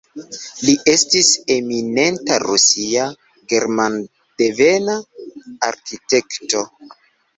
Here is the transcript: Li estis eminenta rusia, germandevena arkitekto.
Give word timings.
Li 0.67 0.73
estis 0.93 1.27
eminenta 1.55 2.39
rusia, 2.43 3.05
germandevena 3.53 4.97
arkitekto. 5.69 6.65